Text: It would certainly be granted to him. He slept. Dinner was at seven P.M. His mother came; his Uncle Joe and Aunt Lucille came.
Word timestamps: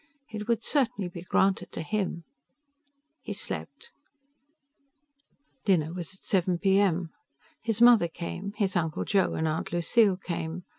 It 0.31 0.47
would 0.47 0.63
certainly 0.63 1.09
be 1.09 1.21
granted 1.21 1.71
to 1.73 1.83
him. 1.83 2.23
He 3.21 3.33
slept. 3.33 3.91
Dinner 5.63 5.93
was 5.93 6.07
at 6.15 6.21
seven 6.21 6.57
P.M. 6.57 7.11
His 7.61 7.83
mother 7.83 8.07
came; 8.07 8.53
his 8.57 8.75
Uncle 8.75 9.05
Joe 9.05 9.35
and 9.35 9.47
Aunt 9.47 9.71
Lucille 9.71 10.17
came. 10.17 10.63